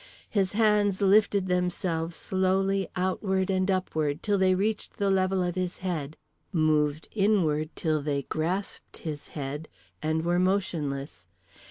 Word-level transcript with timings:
His 0.31 0.53
hands 0.53 0.99
lifted 0.99 1.45
themselves 1.45 2.15
slowly 2.15 2.87
outward 2.95 3.51
and 3.51 3.69
upward 3.69 4.23
till 4.23 4.39
they 4.39 4.55
reached 4.55 4.97
the 4.97 5.11
level 5.11 5.43
of 5.43 5.53
his 5.53 5.77
head; 5.77 6.17
moved 6.51 7.07
inward 7.11 7.69
till 7.75 8.01
they 8.01 8.23
grasped 8.23 8.97
his 9.05 9.27
head: 9.37 9.67
and 10.01 10.25
were 10.25 10.39
motionless. 10.39 11.27